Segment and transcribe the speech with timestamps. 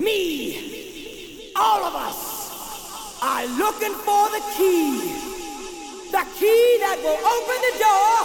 [0.00, 5.00] me, all of us are looking for the key.
[6.10, 8.16] The key that will open the door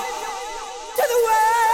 [0.95, 1.70] to the world.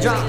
[0.00, 0.24] 价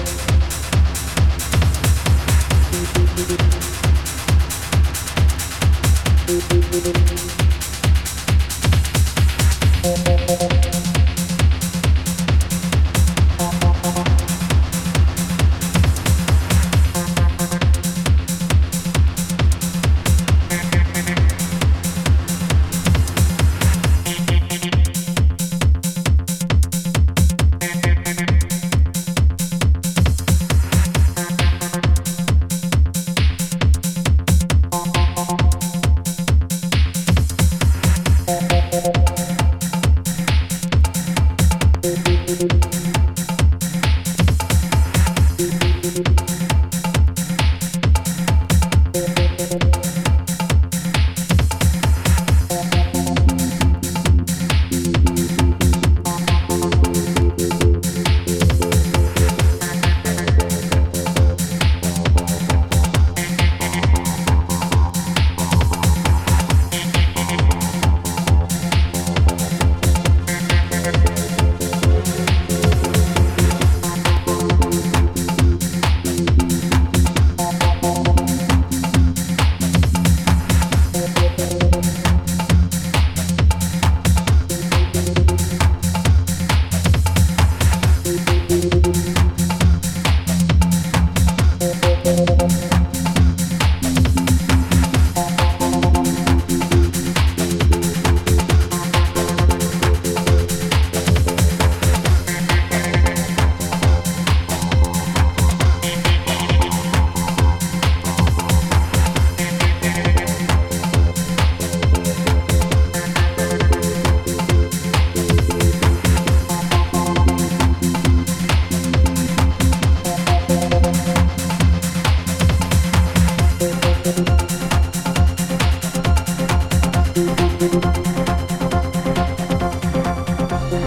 [0.00, 0.05] you.